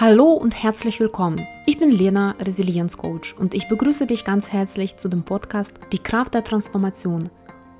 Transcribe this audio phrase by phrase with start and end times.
[0.00, 1.46] Hallo und herzlich willkommen.
[1.66, 6.32] Ich bin Lena, Resilienzcoach und ich begrüße dich ganz herzlich zu dem Podcast Die Kraft
[6.32, 7.28] der Transformation,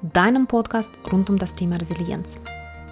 [0.03, 2.27] deinem Podcast rund um das Thema Resilienz.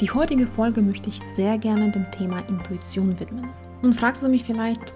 [0.01, 3.51] Die heutige Folge möchte ich sehr gerne dem Thema Intuition widmen.
[3.83, 4.95] Nun fragst du mich vielleicht,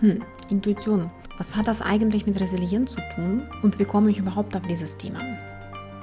[0.00, 4.56] hm, Intuition, was hat das eigentlich mit Resilienz zu tun und wie komme ich überhaupt
[4.56, 5.20] auf dieses Thema?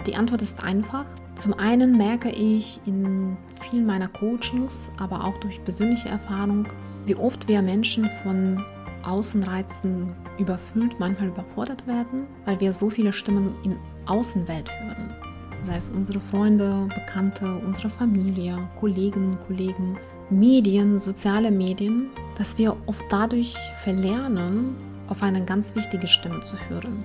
[0.05, 1.05] Die Antwort ist einfach.
[1.33, 6.67] Zum einen merke ich in vielen meiner Coachings, aber auch durch persönliche Erfahrung,
[7.05, 8.63] wie oft wir Menschen von
[9.03, 15.15] Außenreizen überfüllt, manchmal überfordert werden, weil wir so viele Stimmen in Außenwelt hören.
[15.63, 19.97] Sei es unsere Freunde, Bekannte, unsere Familie, Kolleginnen, Kollegen,
[20.29, 24.75] Medien, soziale Medien, dass wir oft dadurch verlernen,
[25.07, 27.03] auf eine ganz wichtige Stimme zu hören,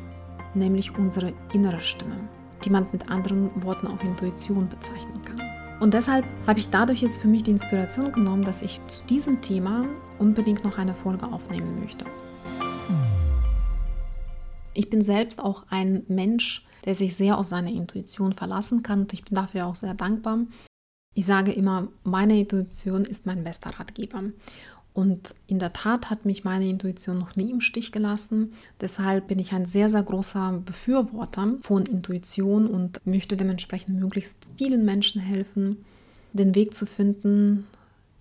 [0.54, 2.16] nämlich unsere innere Stimme,
[2.64, 5.25] die man mit anderen Worten auch Intuition bezeichnen kann.
[5.78, 9.42] Und deshalb habe ich dadurch jetzt für mich die Inspiration genommen, dass ich zu diesem
[9.42, 9.84] Thema
[10.18, 12.06] unbedingt noch eine Folge aufnehmen möchte.
[14.72, 19.12] Ich bin selbst auch ein Mensch, der sich sehr auf seine Intuition verlassen kann und
[19.12, 20.38] ich bin dafür auch sehr dankbar.
[21.14, 24.22] Ich sage immer, meine Intuition ist mein bester Ratgeber.
[24.96, 28.54] Und in der Tat hat mich meine Intuition noch nie im Stich gelassen.
[28.80, 34.86] Deshalb bin ich ein sehr, sehr großer Befürworter von Intuition und möchte dementsprechend möglichst vielen
[34.86, 35.84] Menschen helfen,
[36.32, 37.66] den Weg zu finden,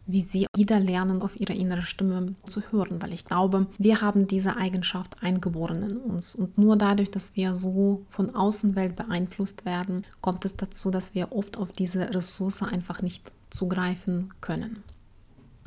[0.06, 3.02] wie sie wieder lernen, auf ihre innere Stimme zu hören.
[3.02, 6.36] Weil ich glaube, wir haben diese Eigenschaft eingeboren in uns.
[6.36, 11.32] Und nur dadurch, dass wir so von Außenwelt beeinflusst werden, kommt es dazu, dass wir
[11.32, 14.84] oft auf diese Ressource einfach nicht zugreifen können.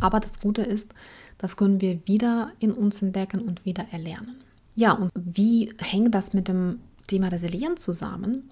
[0.00, 0.94] Aber das Gute ist,
[1.38, 4.36] das können wir wieder in uns entdecken und wieder erlernen.
[4.74, 8.50] Ja, und wie hängt das mit dem Thema Resilienz zusammen?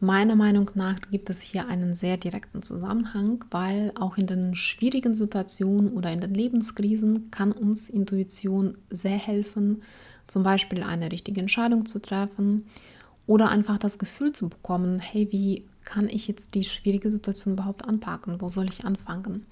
[0.00, 5.14] Meiner Meinung nach gibt es hier einen sehr direkten Zusammenhang, weil auch in den schwierigen
[5.14, 9.82] Situationen oder in den Lebenskrisen kann uns Intuition sehr helfen,
[10.26, 12.66] zum Beispiel eine richtige Entscheidung zu treffen
[13.28, 17.84] oder einfach das Gefühl zu bekommen, hey, wie kann ich jetzt die schwierige Situation überhaupt
[17.84, 18.40] anpacken?
[18.40, 19.46] Wo soll ich anfangen?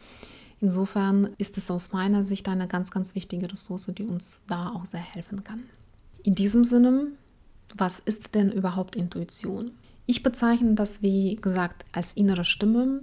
[0.60, 4.84] Insofern ist es aus meiner Sicht eine ganz, ganz wichtige Ressource, die uns da auch
[4.84, 5.62] sehr helfen kann.
[6.22, 7.06] In diesem Sinne,
[7.74, 9.70] was ist denn überhaupt Intuition?
[10.04, 13.02] Ich bezeichne das, wie gesagt, als innere Stimme.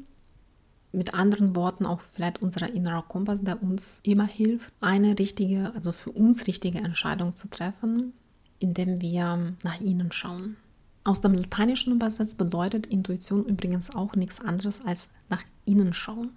[0.92, 5.92] Mit anderen Worten auch vielleicht unser innerer Kompass, der uns immer hilft, eine richtige, also
[5.92, 8.14] für uns richtige Entscheidung zu treffen,
[8.60, 10.58] indem wir nach innen schauen.
[11.04, 16.32] Aus dem Lateinischen übersetzt bedeutet Intuition übrigens auch nichts anderes als nach innen schauen.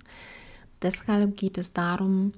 [0.83, 2.33] Deshalb geht es darum,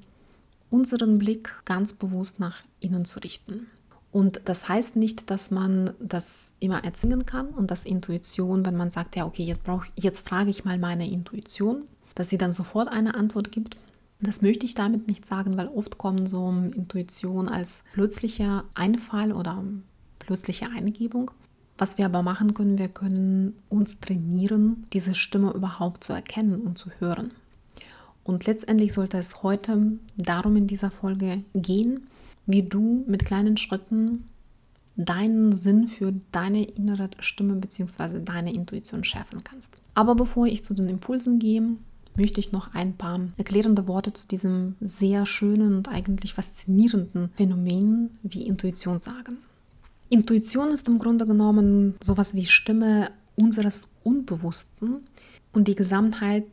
[0.71, 3.67] unseren Blick ganz bewusst nach innen zu richten.
[4.11, 8.91] Und das heißt nicht, dass man das immer erzwingen kann und dass Intuition, wenn man
[8.91, 12.89] sagt, ja, okay, jetzt, brauch, jetzt frage ich mal meine Intuition, dass sie dann sofort
[12.89, 13.79] eine Antwort gibt.
[14.21, 19.65] Das möchte ich damit nicht sagen, weil oft kommen so Intuition als plötzlicher Einfall oder
[20.19, 21.31] plötzliche Eingebung.
[21.79, 26.79] Was wir aber machen können, wir können uns trainieren, diese Stimme überhaupt zu erkennen und
[26.79, 27.33] zu hören.
[28.25, 32.07] Und letztendlich sollte es heute darum in dieser Folge gehen,
[32.47, 34.29] wie du mit kleinen Schritten
[34.97, 38.21] deinen Sinn für deine innere Stimme bzw.
[38.25, 39.73] deine Intuition schärfen kannst.
[39.95, 41.77] Aber bevor ich zu den Impulsen gehe,
[42.17, 48.11] möchte ich noch ein paar erklärende Worte zu diesem sehr schönen und eigentlich faszinierenden Phänomen
[48.23, 49.39] wie Intuition sagen.
[50.11, 54.99] Intuition ist im Grunde genommen sowas wie Stimme unseres Unbewussten
[55.53, 56.45] und die Gesamtheit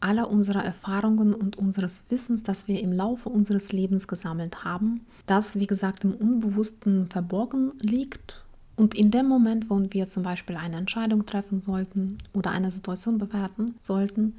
[0.00, 5.58] aller unserer Erfahrungen und unseres Wissens, das wir im Laufe unseres Lebens gesammelt haben, das,
[5.58, 8.42] wie gesagt, im Unbewussten verborgen liegt.
[8.76, 13.18] Und in dem Moment, wo wir zum Beispiel eine Entscheidung treffen sollten oder eine Situation
[13.18, 14.36] bewerten sollten,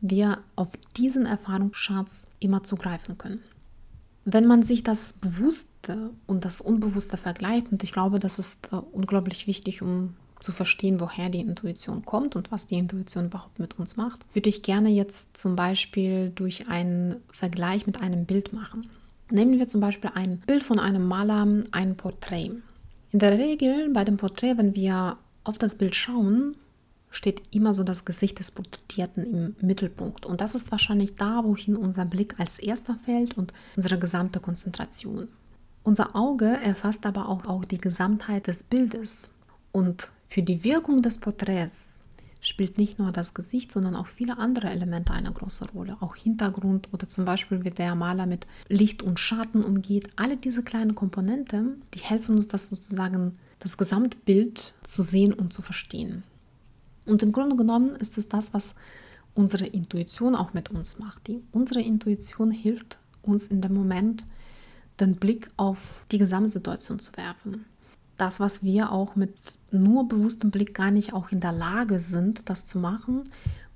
[0.00, 3.40] wir auf diesen Erfahrungsschatz immer zugreifen können.
[4.24, 8.76] Wenn man sich das Bewusste und das Unbewusste vergleicht, und ich glaube, das ist äh,
[8.92, 13.78] unglaublich wichtig, um zu verstehen, woher die Intuition kommt und was die Intuition überhaupt mit
[13.78, 18.90] uns macht, würde ich gerne jetzt zum Beispiel durch einen Vergleich mit einem Bild machen.
[19.30, 22.50] Nehmen wir zum Beispiel ein Bild von einem Maler, ein Porträt.
[23.12, 26.56] In der Regel bei dem Porträt, wenn wir auf das Bild schauen,
[27.10, 30.26] steht immer so das Gesicht des Porträtierten im Mittelpunkt.
[30.26, 35.28] Und das ist wahrscheinlich da, wohin unser Blick als erster fällt und unsere gesamte Konzentration.
[35.82, 39.30] Unser Auge erfasst aber auch, auch die Gesamtheit des Bildes.
[39.72, 41.98] Und für die Wirkung des Porträts
[42.40, 45.96] spielt nicht nur das Gesicht, sondern auch viele andere Elemente eine große Rolle.
[45.98, 50.08] Auch Hintergrund oder zum Beispiel, wie der Maler mit Licht und Schatten umgeht.
[50.14, 55.62] Alle diese kleinen Komponenten, die helfen uns, das sozusagen das Gesamtbild zu sehen und zu
[55.62, 56.22] verstehen.
[57.06, 58.76] Und im Grunde genommen ist es das, was
[59.34, 61.26] unsere Intuition auch mit uns macht.
[61.26, 64.26] Die, unsere Intuition hilft uns in dem Moment,
[65.00, 67.64] den Blick auf die Gesamtsituation zu werfen.
[68.20, 72.50] Das, was wir auch mit nur bewusstem Blick gar nicht auch in der Lage sind,
[72.50, 73.22] das zu machen,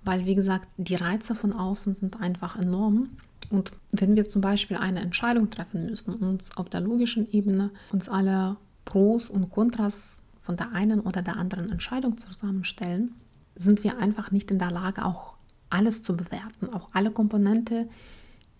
[0.04, 3.08] weil, wie gesagt, die Reize von außen sind einfach enorm.
[3.48, 8.10] Und wenn wir zum Beispiel eine Entscheidung treffen müssen, uns auf der logischen Ebene uns
[8.10, 13.12] alle Pros und Kontras von der einen oder der anderen Entscheidung zusammenstellen,
[13.56, 15.36] sind wir einfach nicht in der Lage, auch
[15.70, 17.88] alles zu bewerten, auch alle Komponente,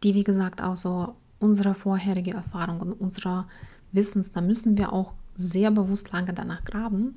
[0.02, 3.48] die, wie gesagt, auch so unsere vorherige Erfahrung und unserer
[3.92, 7.16] Wissens, da müssen wir auch sehr bewusst lange danach graben.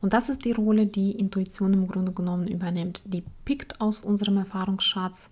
[0.00, 3.02] Und das ist die Rolle, die Intuition im Grunde genommen übernimmt.
[3.04, 5.30] Die pickt aus unserem Erfahrungsschatz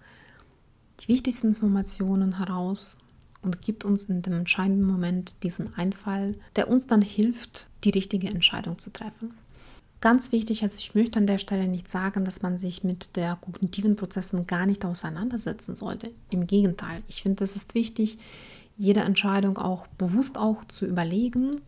[1.00, 2.96] die wichtigsten Informationen heraus
[3.42, 8.28] und gibt uns in dem entscheidenden Moment diesen Einfall, der uns dann hilft, die richtige
[8.28, 9.34] Entscheidung zu treffen.
[10.00, 13.36] Ganz wichtig, also ich möchte an der Stelle nicht sagen, dass man sich mit der
[13.36, 16.10] kognitiven Prozessen gar nicht auseinandersetzen sollte.
[16.30, 18.18] Im Gegenteil, ich finde, es ist wichtig,
[18.76, 21.60] jede Entscheidung auch bewusst auch zu überlegen.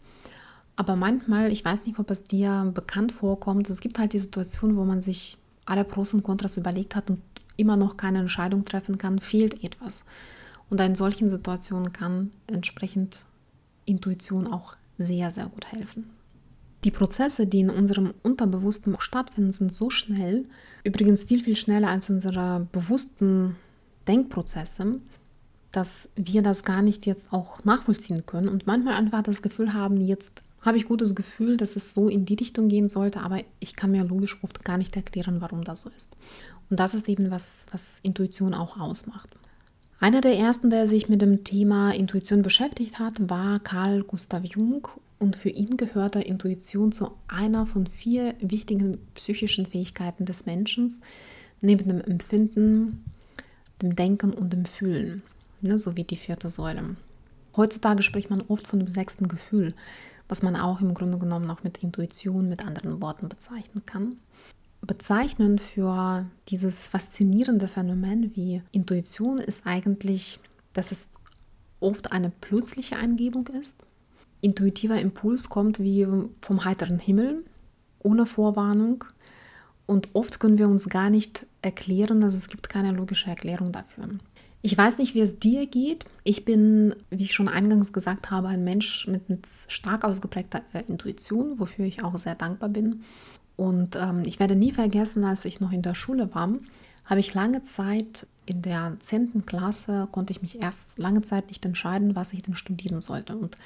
[0.76, 4.76] Aber manchmal, ich weiß nicht, ob es dir bekannt vorkommt, es gibt halt die Situation,
[4.76, 7.20] wo man sich alle Pros und Kontras überlegt hat und
[7.56, 10.02] immer noch keine Entscheidung treffen kann, fehlt etwas.
[10.70, 13.24] Und in solchen Situationen kann entsprechend
[13.84, 16.10] Intuition auch sehr, sehr gut helfen.
[16.84, 20.44] Die Prozesse, die in unserem Unterbewussten stattfinden, sind so schnell,
[20.82, 23.56] übrigens viel, viel schneller als unsere bewussten
[24.06, 25.00] Denkprozesse,
[25.72, 30.00] dass wir das gar nicht jetzt auch nachvollziehen können und manchmal einfach das Gefühl haben,
[30.00, 33.76] jetzt habe ich gutes Gefühl, dass es so in die Richtung gehen sollte, aber ich
[33.76, 36.16] kann mir logisch oft gar nicht erklären, warum das so ist.
[36.70, 39.28] Und das ist eben was, was Intuition auch ausmacht.
[40.00, 44.88] Einer der ersten, der sich mit dem Thema Intuition beschäftigt hat, war Carl Gustav Jung
[45.18, 50.92] und für ihn gehörte Intuition zu einer von vier wichtigen psychischen Fähigkeiten des Menschen,
[51.60, 53.04] neben dem Empfinden,
[53.80, 55.22] dem Denken und dem Fühlen,
[55.60, 56.96] ne, sowie die vierte Säule.
[57.56, 59.74] Heutzutage spricht man oft von dem sechsten Gefühl,
[60.28, 64.16] was man auch im Grunde genommen auch mit Intuition mit anderen Worten bezeichnen kann.
[64.80, 70.40] Bezeichnend für dieses faszinierende Phänomen wie Intuition ist eigentlich,
[70.74, 71.10] dass es
[71.80, 73.82] oft eine plötzliche Eingebung ist.
[74.40, 76.06] Intuitiver Impuls kommt wie
[76.40, 77.44] vom heiteren Himmel,
[78.00, 79.04] ohne Vorwarnung.
[79.86, 84.08] Und oft können wir uns gar nicht erklären, also es gibt keine logische Erklärung dafür.
[84.66, 86.06] Ich weiß nicht, wie es dir geht.
[86.22, 90.82] Ich bin, wie ich schon eingangs gesagt habe, ein Mensch mit, mit stark ausgeprägter äh,
[90.88, 93.02] Intuition, wofür ich auch sehr dankbar bin.
[93.56, 96.48] Und ähm, ich werde nie vergessen, als ich noch in der Schule war,
[97.04, 99.44] habe ich lange Zeit in der 10.
[99.44, 103.36] Klasse, konnte ich mich erst lange Zeit nicht entscheiden, was ich denn studieren sollte.
[103.36, 103.58] Und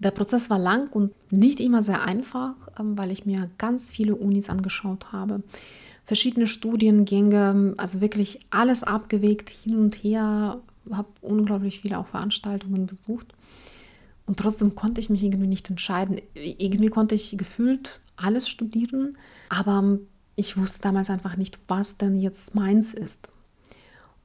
[0.00, 4.16] der Prozess war lang und nicht immer sehr einfach, ähm, weil ich mir ganz viele
[4.16, 5.44] Unis angeschaut habe,
[6.08, 10.58] verschiedene Studiengänge, also wirklich alles abgewegt, hin und her,
[10.90, 13.34] habe unglaublich viele auch Veranstaltungen besucht.
[14.24, 16.18] Und trotzdem konnte ich mich irgendwie nicht entscheiden.
[16.34, 19.18] Irgendwie konnte ich gefühlt alles studieren,
[19.50, 19.98] aber
[20.34, 23.28] ich wusste damals einfach nicht, was denn jetzt meins ist.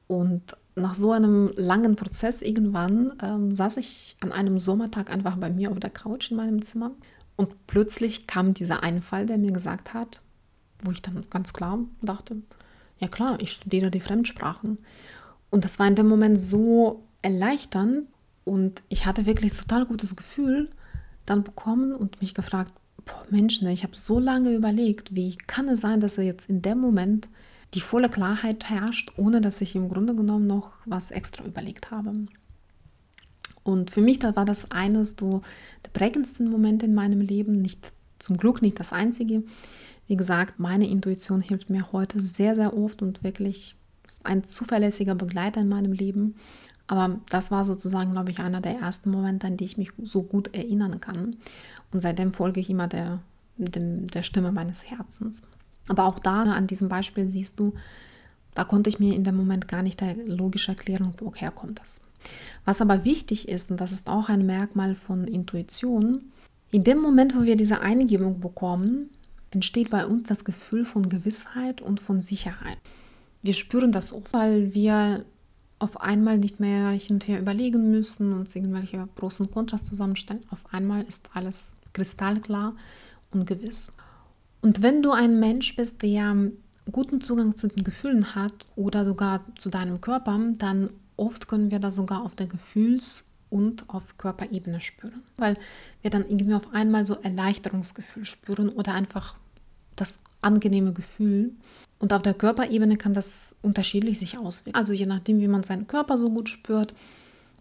[0.06, 5.50] Und nach so einem langen Prozess irgendwann ähm, saß ich an einem Sommertag einfach bei
[5.50, 6.92] mir auf der Couch in meinem Zimmer
[7.36, 10.22] und plötzlich kam dieser Einfall, der mir gesagt hat,
[10.84, 12.36] wo ich dann ganz klar dachte,
[12.98, 14.78] ja klar, ich studiere die Fremdsprachen.
[15.50, 18.06] Und das war in dem Moment so erleichternd
[18.44, 20.68] und ich hatte wirklich total gutes Gefühl
[21.26, 22.72] dann bekommen und mich gefragt,
[23.04, 26.48] boah, Mensch, ne, ich habe so lange überlegt, wie kann es sein, dass er jetzt
[26.50, 27.28] in dem Moment
[27.74, 32.12] die volle Klarheit herrscht, ohne dass ich im Grunde genommen noch was extra überlegt habe.
[33.62, 35.42] Und für mich da war das eines so
[35.84, 39.42] der prägendsten Momente in meinem Leben, nicht zum Glück nicht das einzige.
[40.06, 43.74] Wie gesagt, meine Intuition hilft mir heute sehr, sehr oft und wirklich
[44.06, 46.36] ist ein zuverlässiger Begleiter in meinem Leben.
[46.86, 50.22] Aber das war sozusagen, glaube ich, einer der ersten Momente, an die ich mich so
[50.22, 51.36] gut erinnern kann.
[51.92, 53.20] Und seitdem folge ich immer der,
[53.56, 55.42] dem, der Stimme meines Herzens.
[55.88, 57.74] Aber auch da, an diesem Beispiel siehst du,
[58.54, 62.02] da konnte ich mir in dem Moment gar nicht der logische Erklärung, woher kommt das.
[62.64, 66.32] Was aber wichtig ist, und das ist auch ein Merkmal von Intuition,
[66.70, 69.10] in dem Moment, wo wir diese Eingebung bekommen,
[69.54, 72.78] entsteht bei uns das Gefühl von Gewissheit und von Sicherheit.
[73.42, 75.24] Wir spüren das oft, weil wir
[75.78, 80.42] auf einmal nicht mehr hin und her überlegen müssen, uns irgendwelche Pros und Kontras zusammenstellen.
[80.50, 82.74] Auf einmal ist alles kristallklar
[83.32, 83.92] und gewiss.
[84.62, 86.34] Und wenn du ein Mensch bist, der
[86.90, 91.80] guten Zugang zu den Gefühlen hat oder sogar zu deinem Körper, dann oft können wir
[91.80, 95.56] das sogar auf der Gefühls- und auf Körperebene spüren, weil
[96.02, 99.36] wir dann irgendwie auf einmal so Erleichterungsgefühl spüren oder einfach
[99.96, 101.52] das angenehme Gefühl.
[101.98, 104.78] Und auf der Körperebene kann das unterschiedlich sich auswirken.
[104.78, 106.94] Also je nachdem, wie man seinen Körper so gut spürt,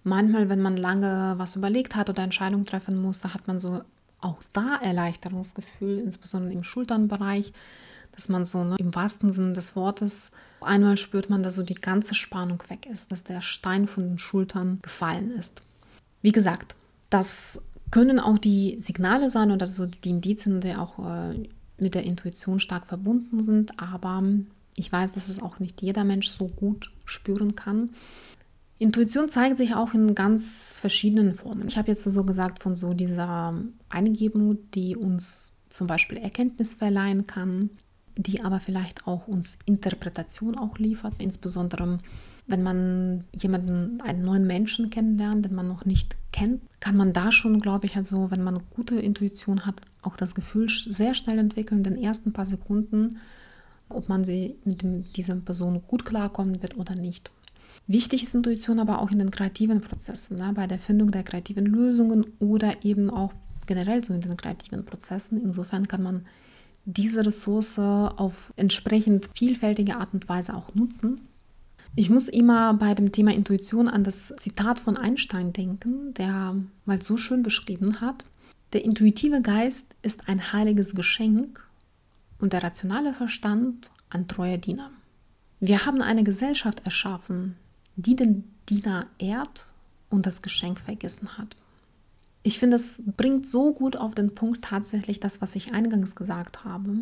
[0.03, 3.81] Manchmal, wenn man lange was überlegt hat oder Entscheidungen treffen muss, da hat man so
[4.19, 7.53] auch da Erleichterungsgefühl, insbesondere im Schulternbereich,
[8.11, 11.75] dass man so ne, im wahrsten Sinne des Wortes einmal spürt man, dass so die
[11.75, 15.61] ganze Spannung weg ist, dass der Stein von den Schultern gefallen ist.
[16.21, 16.75] Wie gesagt,
[17.09, 17.61] das
[17.91, 21.49] können auch die Signale sein oder so die Indizien, die auch äh,
[21.83, 24.23] mit der Intuition stark verbunden sind, aber
[24.75, 27.89] ich weiß, dass es auch nicht jeder Mensch so gut spüren kann.
[28.79, 31.67] Intuition zeigt sich auch in ganz verschiedenen Formen.
[31.67, 33.53] Ich habe jetzt so gesagt von so dieser
[33.89, 37.69] Eingebung, die uns zum Beispiel Erkenntnis verleihen kann,
[38.15, 41.99] die aber vielleicht auch uns Interpretation auch liefert, insbesondere
[42.45, 47.31] wenn man jemanden, einen neuen Menschen kennenlernt, den man noch nicht kennt, kann man da
[47.31, 51.79] schon, glaube ich, also wenn man gute Intuition hat, auch das Gefühl sehr schnell entwickeln,
[51.79, 53.17] in den ersten paar Sekunden,
[53.89, 57.31] ob man sie mit dem, dieser Person gut klarkommen wird oder nicht.
[57.87, 61.65] Wichtig ist Intuition aber auch in den kreativen Prozessen, ne, bei der Findung der kreativen
[61.65, 63.33] Lösungen oder eben auch
[63.65, 65.41] generell so in den kreativen Prozessen.
[65.41, 66.25] Insofern kann man
[66.85, 71.21] diese Ressource auf entsprechend vielfältige Art und Weise auch nutzen.
[71.95, 76.55] Ich muss immer bei dem Thema Intuition an das Zitat von Einstein denken, der
[76.85, 78.25] mal so schön beschrieben hat,
[78.73, 81.65] der intuitive Geist ist ein heiliges Geschenk
[82.39, 84.89] und der rationale Verstand ein treuer Diener.
[85.59, 87.55] Wir haben eine Gesellschaft erschaffen,
[87.95, 89.67] die den Diener ehrt
[90.09, 91.55] und das Geschenk vergessen hat.
[92.41, 96.65] Ich finde, es bringt so gut auf den Punkt tatsächlich das, was ich eingangs gesagt
[96.65, 96.93] habe,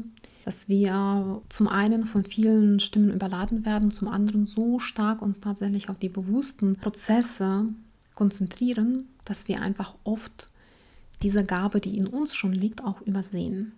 [0.46, 5.90] dass wir zum einen von vielen Stimmen überladen werden, zum anderen so stark uns tatsächlich
[5.90, 7.66] auf die bewussten Prozesse
[8.14, 10.51] konzentrieren, dass wir einfach oft
[11.24, 13.74] diese Gabe, die in uns schon liegt, auch übersehen.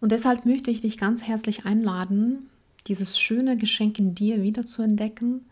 [0.00, 2.50] Und deshalb möchte ich dich ganz herzlich einladen,
[2.86, 5.46] dieses schöne Geschenk in dir wieder zu entdecken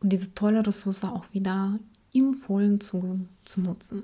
[0.00, 1.78] und diese tolle Ressource auch wieder
[2.12, 4.02] im vollen Zuge zu nutzen.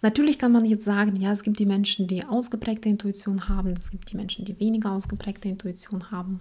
[0.00, 3.90] Natürlich kann man jetzt sagen, ja, es gibt die Menschen, die ausgeprägte Intuition haben, es
[3.90, 6.40] gibt die Menschen, die weniger ausgeprägte Intuition haben.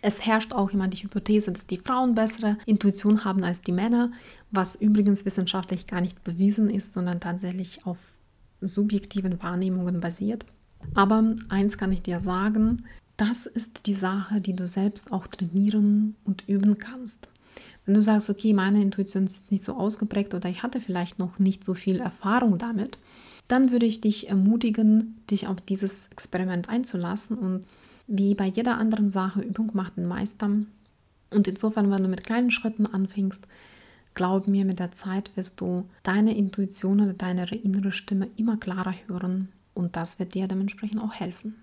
[0.00, 4.12] Es herrscht auch immer die Hypothese, dass die Frauen bessere Intuition haben als die Männer,
[4.50, 7.98] was übrigens wissenschaftlich gar nicht bewiesen ist, sondern tatsächlich auf
[8.60, 10.44] subjektiven Wahrnehmungen basiert.
[10.94, 12.84] Aber eins kann ich dir sagen,
[13.16, 17.28] das ist die Sache, die du selbst auch trainieren und üben kannst.
[17.84, 21.38] Wenn du sagst, okay, meine Intuition ist nicht so ausgeprägt oder ich hatte vielleicht noch
[21.38, 22.98] nicht so viel Erfahrung damit,
[23.48, 27.64] dann würde ich dich ermutigen, dich auf dieses Experiment einzulassen und
[28.08, 30.50] wie bei jeder anderen Sache Übung macht den Meister.
[31.30, 33.46] Und insofern, wenn du mit kleinen Schritten anfängst,
[34.14, 38.94] glaub mir, mit der Zeit wirst du deine Intuition oder deine innere Stimme immer klarer
[39.06, 41.54] hören und das wird dir dementsprechend auch helfen.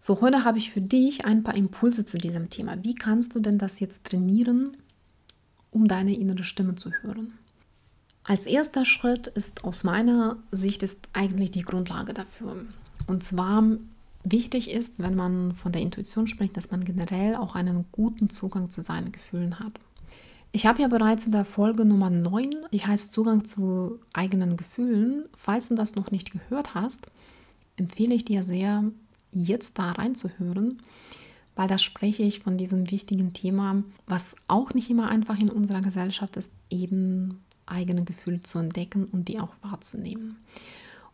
[0.00, 2.84] So, heute habe ich für dich ein paar Impulse zu diesem Thema.
[2.84, 4.76] Wie kannst du denn das jetzt trainieren,
[5.74, 7.34] um deine innere Stimme zu hören.
[8.22, 12.56] Als erster Schritt ist aus meiner Sicht ist eigentlich die Grundlage dafür.
[13.06, 13.64] Und zwar
[14.24, 18.70] wichtig ist, wenn man von der Intuition spricht, dass man generell auch einen guten Zugang
[18.70, 19.72] zu seinen Gefühlen hat.
[20.52, 25.24] Ich habe ja bereits in der Folge Nummer 9, die heißt Zugang zu eigenen Gefühlen.
[25.34, 27.06] Falls du das noch nicht gehört hast,
[27.76, 28.84] empfehle ich dir sehr,
[29.32, 30.78] jetzt da reinzuhören
[31.56, 35.82] weil da spreche ich von diesem wichtigen Thema, was auch nicht immer einfach in unserer
[35.82, 40.36] Gesellschaft ist, eben eigene Gefühle zu entdecken und die auch wahrzunehmen.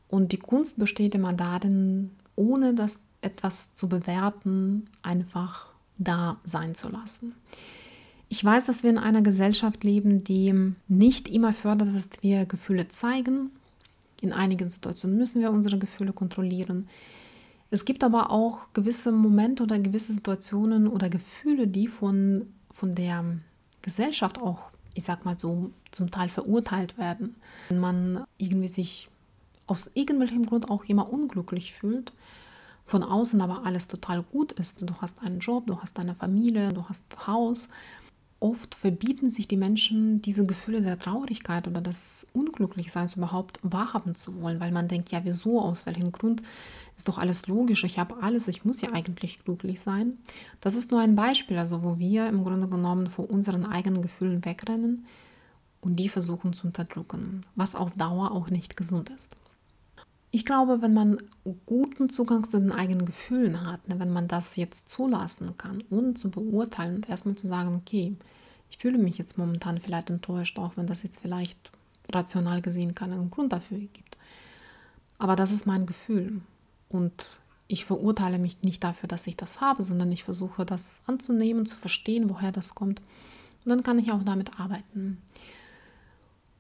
[0.09, 5.67] Und die Kunst besteht immer darin, ohne das etwas zu bewerten, einfach
[5.99, 7.35] da sein zu lassen.
[8.29, 12.89] Ich weiß, dass wir in einer Gesellschaft leben, die nicht immer fördert, dass wir Gefühle
[12.89, 13.51] zeigen.
[14.21, 16.89] In einigen Situationen müssen wir unsere Gefühle kontrollieren.
[17.71, 23.25] Es gibt aber auch gewisse Momente oder gewisse Situationen oder Gefühle, die von, von der
[23.83, 27.37] Gesellschaft auch, ich sag mal so, zum Teil verurteilt werden.
[27.69, 29.09] Wenn man irgendwie sich
[29.71, 32.13] aus irgendwelchem Grund auch immer unglücklich fühlt,
[32.85, 34.83] von außen aber alles total gut ist.
[34.83, 37.69] Du hast einen Job, du hast eine Familie, du hast Haus
[38.41, 44.41] oft verbieten sich die Menschen, diese Gefühle der Traurigkeit oder des Unglücklichseins überhaupt wahrhaben zu
[44.41, 46.43] wollen, weil man denkt, ja, wieso, aus welchem Grund,
[46.97, 50.19] ist doch alles logisch, ich habe alles, ich muss ja eigentlich glücklich sein.
[50.61, 54.45] Das ist nur ein Beispiel, also wo wir im Grunde genommen vor unseren eigenen Gefühlen
[54.45, 55.07] wegrennen
[55.83, 59.37] und die versuchen zu unterdrücken, was auf Dauer auch nicht gesund ist.
[60.33, 61.19] Ich glaube, wenn man
[61.67, 66.15] guten Zugang zu den eigenen Gefühlen hat, ne, wenn man das jetzt zulassen kann, ohne
[66.15, 68.17] zu beurteilen und erstmal zu sagen, okay,
[68.71, 71.73] ich fühle mich jetzt momentan vielleicht enttäuscht, auch wenn das jetzt vielleicht
[72.13, 74.17] rational gesehen keinen Grund dafür gibt.
[75.19, 76.41] Aber das ist mein Gefühl
[76.89, 77.13] und
[77.67, 81.77] ich verurteile mich nicht dafür, dass ich das habe, sondern ich versuche das anzunehmen, zu
[81.77, 83.01] verstehen, woher das kommt.
[83.65, 85.19] Und dann kann ich auch damit arbeiten.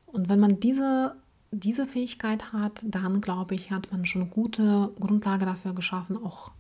[0.07, 1.17] Und wenn man diese,
[1.51, 6.53] diese Fähigkeit hat, dann glaube ich, hat man schon gute Grundlage dafür geschaffen, auch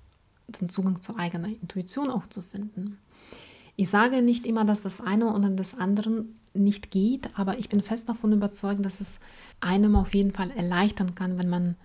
[0.48, 2.98] den Zugang zur eigenen Intuition auch zu finden.
[3.76, 7.82] Ich sage nicht immer, dass das eine oder das andere nicht geht, aber ich bin
[7.82, 9.20] fest davon überzeugt, dass es
[9.60, 11.76] einem auf jeden Fall erleichtern kann, wenn man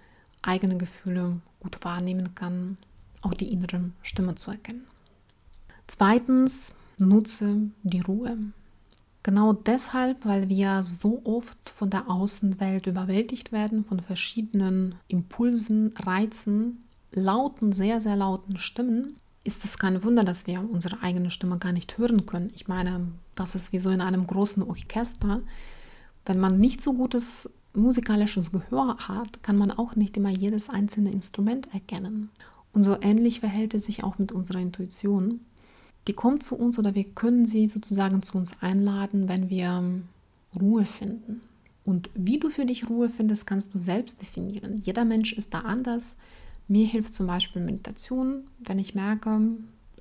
[0.42, 2.78] eigene Gefühle gut wahrnehmen kann,
[3.22, 4.86] auch die innere Stimme zu erkennen.
[5.88, 8.38] Zweitens, nutze die Ruhe.
[9.26, 16.84] Genau deshalb, weil wir so oft von der Außenwelt überwältigt werden, von verschiedenen Impulsen, Reizen,
[17.12, 21.74] lauten, sehr, sehr lauten Stimmen, ist es kein Wunder, dass wir unsere eigene Stimme gar
[21.74, 22.52] nicht hören können.
[22.54, 25.42] Ich meine, das ist wie so in einem großen Orchester.
[26.28, 31.12] Wenn man nicht so gutes musikalisches Gehör hat, kann man auch nicht immer jedes einzelne
[31.12, 32.30] Instrument erkennen.
[32.74, 35.40] Und so ähnlich verhält es sich auch mit unserer Intuition.
[36.08, 39.84] Die kommt zu uns oder wir können sie sozusagen zu uns einladen, wenn wir
[40.60, 41.42] Ruhe finden.
[41.84, 44.82] Und wie du für dich Ruhe findest, kannst du selbst definieren.
[44.84, 46.18] Jeder Mensch ist da anders.
[46.68, 49.40] Mir hilft zum Beispiel Meditation, wenn ich merke,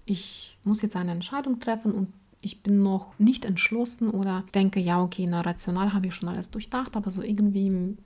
[0.06, 2.08] ich muss jetzt eine Entscheidung treffen und
[2.40, 6.50] ich bin noch nicht entschlossen oder denke, ja, okay, na, rational habe ich schon alles
[6.50, 7.96] durchdacht, aber so irgendwie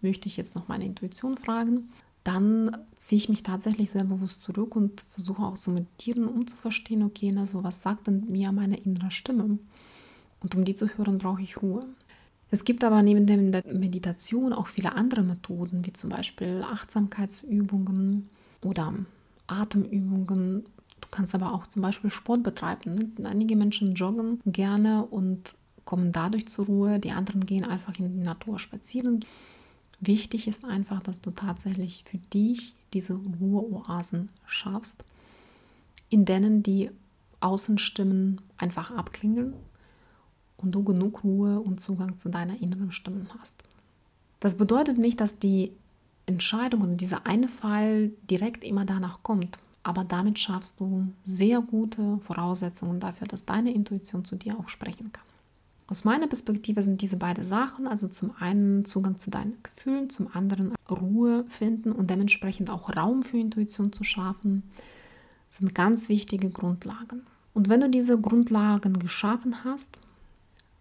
[0.00, 1.88] möchte ich jetzt noch meine Intuition fragen,
[2.24, 6.56] dann ziehe ich mich tatsächlich sehr bewusst zurück und versuche auch zu meditieren, um zu
[6.56, 9.58] verstehen, okay, na, so was sagt denn mir meine innere Stimme?
[10.40, 11.80] Und um die zu hören, brauche ich Ruhe.
[12.50, 18.28] Es gibt aber neben der Meditation auch viele andere Methoden, wie zum Beispiel Achtsamkeitsübungen
[18.62, 18.94] oder
[19.46, 20.64] Atemübungen
[21.14, 23.14] kannst aber auch zum Beispiel Sport betreiben.
[23.18, 23.28] Ne?
[23.28, 25.54] Einige Menschen joggen gerne und
[25.84, 29.24] kommen dadurch zur Ruhe, die anderen gehen einfach in die Natur spazieren.
[30.06, 35.02] Wichtig ist einfach, dass du tatsächlich für dich diese Ruheoasen schaffst,
[36.10, 36.90] in denen die
[37.40, 39.54] Außenstimmen einfach abklingen
[40.58, 43.62] und du genug Ruhe und Zugang zu deiner inneren Stimme hast.
[44.40, 45.72] Das bedeutet nicht, dass die
[46.26, 49.58] Entscheidung und dieser eine Fall direkt immer danach kommt.
[49.82, 55.12] Aber damit schaffst du sehr gute Voraussetzungen dafür, dass deine Intuition zu dir auch sprechen
[55.12, 55.33] kann.
[55.86, 60.28] Aus meiner Perspektive sind diese beiden Sachen, also zum einen Zugang zu deinen Gefühlen, zum
[60.32, 64.62] anderen Ruhe finden und dementsprechend auch Raum für Intuition zu schaffen,
[65.50, 67.26] sind ganz wichtige Grundlagen.
[67.52, 69.98] Und wenn du diese Grundlagen geschaffen hast,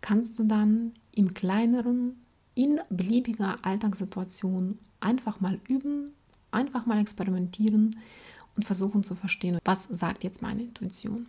[0.01, 2.15] kannst du dann in kleineren,
[2.55, 6.13] in beliebiger Alltagssituation einfach mal üben,
[6.51, 7.97] einfach mal experimentieren,
[8.55, 11.27] und versuchen zu verstehen, was sagt jetzt meine Intuition.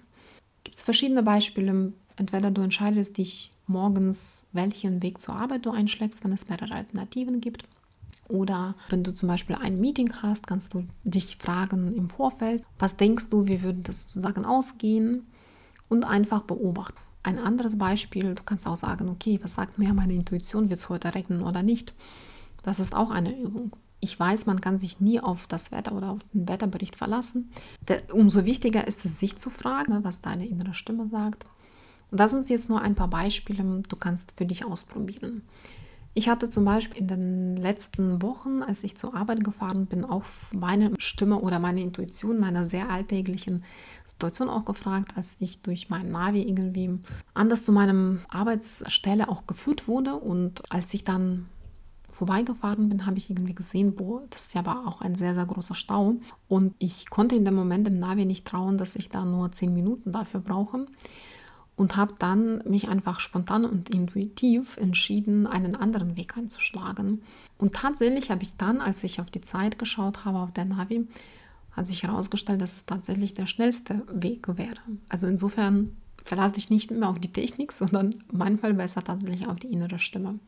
[0.63, 1.93] Gibt es verschiedene Beispiele.
[2.17, 7.41] Entweder du entscheidest dich morgens, welchen Weg zur Arbeit du einschlägst, wenn es mehrere Alternativen
[7.41, 7.65] gibt.
[8.29, 12.97] Oder wenn du zum Beispiel ein Meeting hast, kannst du dich fragen im Vorfeld, was
[12.97, 15.27] denkst du, wie würde das sozusagen ausgehen
[15.89, 16.99] und einfach beobachten.
[17.23, 20.89] Ein anderes Beispiel, du kannst auch sagen, okay, was sagt mir meine Intuition, wird es
[20.89, 21.95] heute regnen oder nicht.
[22.63, 23.77] Das ist auch eine Übung.
[24.01, 27.51] Ich weiß, man kann sich nie auf das Wetter oder auf den Wetterbericht verlassen.
[28.13, 31.47] umso wichtiger ist es, sich zu fragen, ne, was deine innere Stimme sagt.
[32.11, 35.43] Und das sind jetzt nur ein paar Beispiele, du kannst für dich ausprobieren.
[36.17, 40.49] Ich hatte zum Beispiel in den letzten Wochen, als ich zur Arbeit gefahren bin, auf
[40.53, 43.65] meine Stimme oder meine Intuition in einer sehr alltäglichen
[44.07, 47.01] Situation auch gefragt, als ich durch mein Navi irgendwie
[47.35, 51.47] anders zu meinem Arbeitsstelle auch geführt wurde und als ich dann
[52.11, 55.47] vorbeigefahren bin, habe ich irgendwie gesehen, boah, das ist ja aber auch ein sehr, sehr
[55.47, 56.15] großer Stau.
[56.47, 59.75] Und ich konnte in dem Moment im Navi nicht trauen, dass ich da nur zehn
[59.75, 60.87] Minuten dafür brauche.
[61.77, 67.23] Und habe dann mich einfach spontan und intuitiv entschieden, einen anderen Weg einzuschlagen.
[67.59, 71.07] Und tatsächlich habe ich dann, als ich auf die Zeit geschaut habe auf der Navi,
[71.73, 74.81] hat sich herausgestellt, dass es tatsächlich der schnellste Weg wäre.
[75.09, 79.73] Also insofern verlasse ich nicht mehr auf die Technik, sondern manchmal besser tatsächlich auf die
[79.73, 80.39] innere Stimme.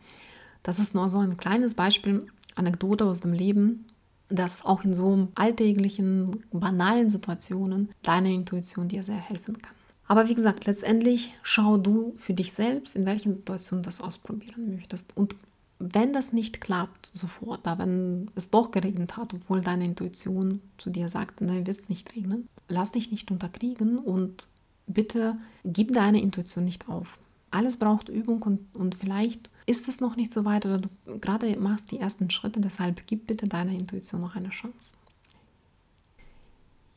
[0.63, 3.87] Das ist nur so ein kleines Beispiel, Anekdote aus dem Leben,
[4.29, 9.76] dass auch in so alltäglichen, banalen Situationen deine Intuition dir sehr helfen kann.
[10.09, 14.75] Aber wie gesagt, letztendlich schau du für dich selbst, in welchen Situationen du das ausprobieren
[14.75, 15.17] möchtest.
[15.17, 15.35] Und
[15.79, 20.91] wenn das nicht klappt sofort, da wenn es doch geregnet hat, obwohl deine Intuition zu
[20.91, 24.47] dir sagt, nein, wird es nicht regnen, lass dich nicht unterkriegen und
[24.87, 27.19] bitte gib deine Intuition nicht auf.
[27.51, 30.89] Alles braucht Übung und, und vielleicht ist es noch nicht so weit oder du
[31.21, 34.95] gerade machst die ersten Schritte, deshalb gib bitte deiner Intuition noch eine Chance.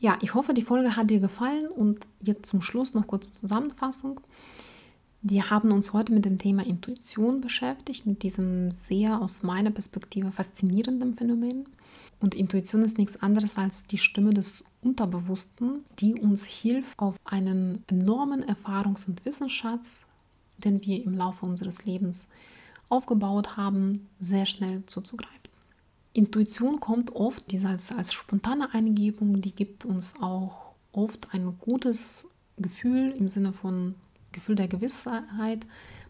[0.00, 4.20] Ja, ich hoffe, die Folge hat dir gefallen und jetzt zum Schluss noch kurze Zusammenfassung.
[5.20, 10.32] Wir haben uns heute mit dem Thema Intuition beschäftigt, mit diesem sehr aus meiner Perspektive
[10.32, 11.68] faszinierenden Phänomen.
[12.18, 17.84] Und Intuition ist nichts anderes als die Stimme des Unterbewussten, die uns hilft, auf einen
[17.86, 20.06] enormen Erfahrungs- und Wissensschatz,
[20.56, 22.28] den wir im Laufe unseres Lebens
[22.88, 25.39] aufgebaut haben, sehr schnell zuzugreifen.
[26.12, 32.26] Intuition kommt oft, diese als, als spontane Eingebung, die gibt uns auch oft ein gutes
[32.56, 33.94] Gefühl im Sinne von
[34.32, 35.66] Gefühl der Gewissheit.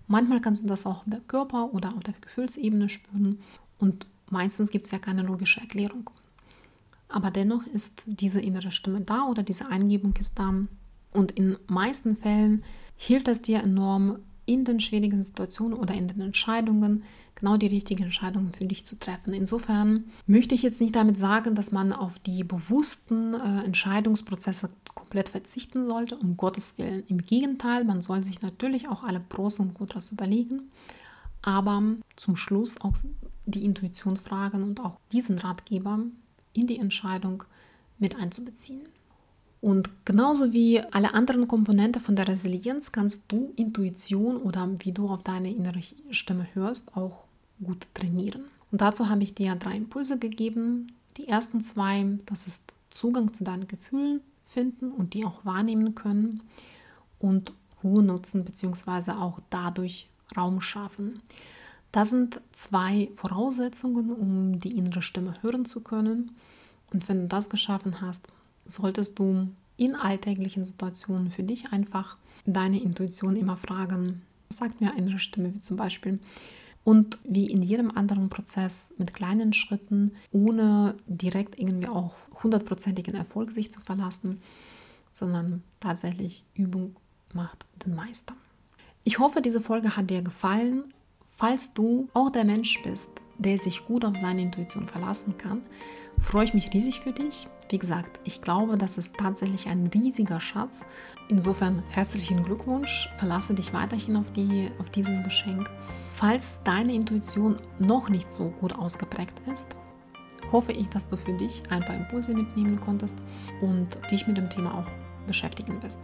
[0.06, 3.40] Manchmal kannst du das auch auf der Körper- oder auf der Gefühlsebene spüren
[3.78, 6.10] und meistens gibt es ja keine logische Erklärung.
[7.08, 10.54] Aber dennoch ist diese innere Stimme da oder diese Eingebung ist da.
[11.12, 12.62] Und in meisten Fällen
[12.96, 17.04] hilft es dir enorm, in den schwierigen Situationen oder in den Entscheidungen
[17.36, 19.32] genau die richtigen Entscheidungen für dich zu treffen.
[19.32, 25.28] Insofern möchte ich jetzt nicht damit sagen, dass man auf die bewussten äh, Entscheidungsprozesse komplett
[25.28, 27.04] verzichten sollte, um Gottes Willen.
[27.06, 30.70] Im Gegenteil, man soll sich natürlich auch alle Pros und Kontras überlegen,
[31.42, 31.82] aber
[32.16, 32.94] zum Schluss auch
[33.46, 36.00] die Intuition fragen und auch diesen Ratgeber
[36.52, 37.44] in die Entscheidung
[37.98, 38.82] mit einzubeziehen.
[39.60, 45.08] Und genauso wie alle anderen Komponenten von der Resilienz kannst du Intuition oder wie du
[45.08, 47.24] auf deine innere Stimme hörst, auch
[47.62, 48.44] gut trainieren.
[48.72, 50.92] Und dazu habe ich dir drei Impulse gegeben.
[51.18, 56.42] Die ersten zwei, das ist Zugang zu deinen Gefühlen finden und die auch wahrnehmen können
[57.18, 57.52] und
[57.84, 59.12] Ruhe nutzen bzw.
[59.12, 61.20] auch dadurch Raum schaffen.
[61.92, 66.36] Das sind zwei Voraussetzungen, um die innere Stimme hören zu können.
[66.92, 68.28] Und wenn du das geschaffen hast,
[68.70, 75.18] solltest du in alltäglichen Situationen für dich einfach deine Intuition immer fragen, sagt mir eine
[75.18, 76.18] Stimme, wie zum Beispiel.
[76.82, 83.52] Und wie in jedem anderen Prozess mit kleinen Schritten, ohne direkt irgendwie auch hundertprozentigen Erfolg
[83.52, 84.40] sich zu verlassen,
[85.12, 86.96] sondern tatsächlich Übung
[87.34, 88.34] macht den Meister.
[89.04, 90.94] Ich hoffe, diese Folge hat dir gefallen.
[91.28, 95.62] Falls du auch der Mensch bist, der sich gut auf seine Intuition verlassen kann,
[96.22, 97.46] freue ich mich riesig für dich.
[97.70, 100.86] Wie gesagt, ich glaube, das ist tatsächlich ein riesiger Schatz.
[101.28, 103.08] Insofern herzlichen Glückwunsch.
[103.18, 105.70] Verlasse dich weiterhin auf, die, auf dieses Geschenk.
[106.14, 109.68] Falls deine Intuition noch nicht so gut ausgeprägt ist,
[110.52, 113.16] hoffe ich, dass du für dich ein paar Impulse mitnehmen konntest
[113.60, 116.00] und dich mit dem Thema auch beschäftigen wirst.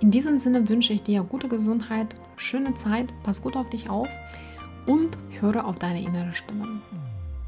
[0.00, 4.08] In diesem Sinne wünsche ich dir gute Gesundheit, schöne Zeit, pass gut auf dich auf
[4.84, 6.82] und höre auf deine innere Stimme.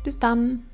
[0.02, 0.67] Bis dann!